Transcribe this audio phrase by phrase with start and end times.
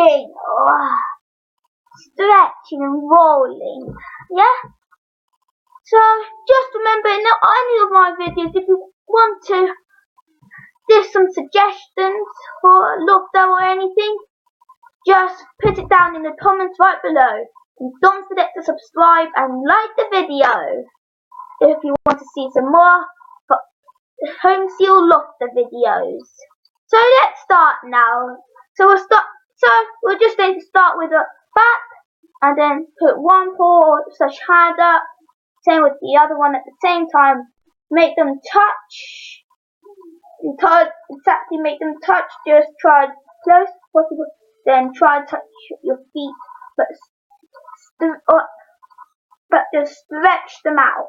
[0.00, 0.96] stretching, oh,
[1.96, 3.94] stretching and rolling.
[4.36, 4.70] Yeah.
[5.84, 5.98] So
[6.48, 9.74] just remember in any of my videos, if you want to,
[10.88, 12.26] there's some suggestions
[12.62, 14.16] for lockdown or anything,
[15.06, 17.44] just put it down in the comments right below.
[17.80, 20.84] And don't forget to subscribe and like the video
[21.62, 23.04] if you want to see some more
[24.42, 26.28] home seal Lofga videos.
[26.86, 28.36] So let's start now.
[28.76, 29.24] So we'll start.
[29.62, 29.68] So
[30.02, 31.24] we're just going to start with a
[31.54, 31.82] back,
[32.42, 35.02] and then put one paw slash hand up.
[35.68, 37.48] Same with the other one at the same time.
[37.90, 39.44] Make them touch.
[40.42, 42.30] Exactly make them touch.
[42.46, 43.10] Just try as
[43.44, 44.26] close as possible.
[44.64, 45.40] Then try to touch
[45.84, 46.34] your feet,
[46.76, 46.86] but
[48.02, 48.46] uh,
[49.50, 51.08] but just stretch them out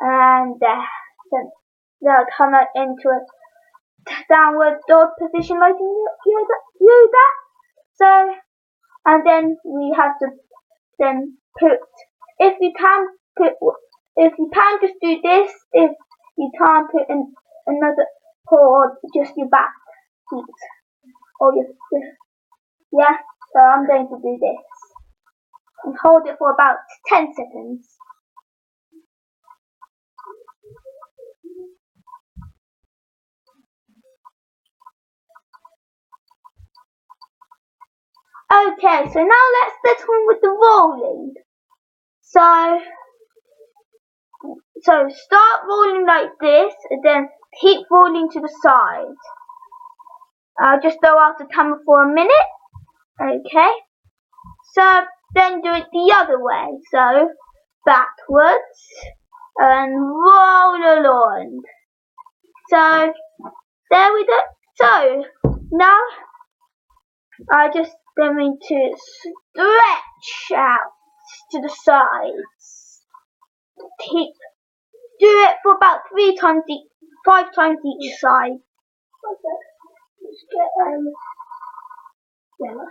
[0.00, 0.82] and uh,
[1.32, 1.50] then
[2.02, 3.20] they'll come out into a
[4.30, 7.34] downward dog position like that.
[7.94, 8.34] So,
[9.06, 10.28] and then we have to
[10.98, 11.78] then put,
[12.38, 13.52] if you can put,
[14.16, 15.90] if you can just do this, if
[16.38, 17.32] you can't put in
[17.66, 18.06] another
[18.48, 19.72] paw, just your back
[20.30, 20.44] feet,
[21.40, 21.66] or your,
[22.92, 23.16] yeah,
[23.52, 24.64] so I'm going to do this,
[25.84, 26.76] and hold it for about
[27.08, 27.88] 10 seconds.
[38.52, 41.34] Okay, so now let's get on with the rolling.
[42.22, 42.80] So,
[44.82, 47.28] so start rolling like this, and then
[47.60, 49.14] keep rolling to the side.
[50.60, 52.30] I'll just throw out the camera for a minute.
[53.20, 53.70] Okay.
[54.74, 56.78] So then do it the other way.
[56.90, 57.28] So
[57.84, 58.60] backwards
[59.58, 61.62] and roll along.
[62.70, 63.12] So
[63.90, 64.38] there we go.
[64.76, 65.24] So
[65.72, 65.98] now
[67.52, 70.92] I just going to stretch out
[71.52, 73.02] to the sides.
[74.00, 74.34] Keep
[75.18, 76.88] do it for about three times each,
[77.24, 78.52] five times each side.
[78.52, 79.56] Okay.
[80.22, 81.12] Let's get um
[82.60, 82.86] yellow.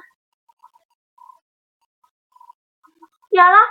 [3.32, 3.66] Yellow.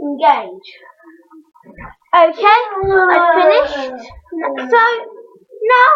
[0.00, 0.68] Engage.
[2.14, 4.10] Okay, I finished.
[4.70, 4.82] So
[5.62, 5.88] now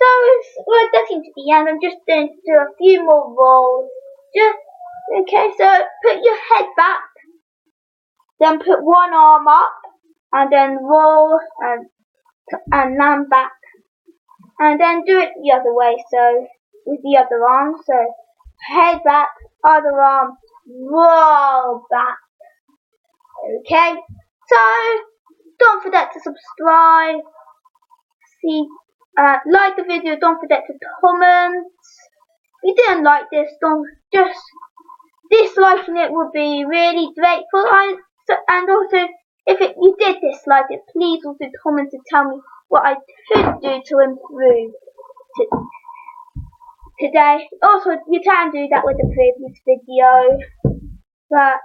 [0.00, 1.68] so we're getting to the end.
[1.68, 3.90] I'm just going to do a few more rolls.
[4.34, 4.58] Just
[5.20, 5.48] okay.
[5.58, 5.66] So
[6.04, 7.00] put your head back,
[8.38, 9.72] then put one arm up,
[10.32, 11.86] and then roll and
[12.72, 13.52] and land back,
[14.58, 15.96] and then do it the other way.
[16.10, 16.46] So
[16.86, 17.74] with the other arm.
[17.84, 17.94] So
[18.68, 19.28] head back,
[19.64, 20.36] other arm,
[20.68, 22.18] roll back.
[23.60, 23.94] Okay.
[24.48, 24.60] So
[25.58, 27.20] don't forget to subscribe.
[28.42, 28.66] See
[29.18, 31.66] uh, like the video, don't forget to comment.
[32.62, 34.38] If you didn't like this, don't just
[35.30, 37.64] disliking it would be really grateful.
[37.66, 37.96] I,
[38.48, 39.08] and also,
[39.46, 42.94] if it, you did dislike it, please also comment to tell me what I
[43.32, 44.72] could do to improve
[45.36, 45.46] to,
[47.00, 47.48] today.
[47.62, 50.38] Also, you can do that with the previous video,
[51.30, 51.60] but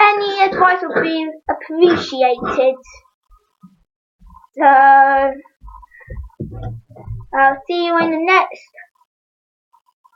[0.00, 2.74] any advice would be appreciated.
[4.58, 5.32] So.
[7.34, 8.60] I'll see you in the next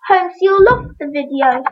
[0.09, 0.59] Home Seal
[0.99, 1.63] the video.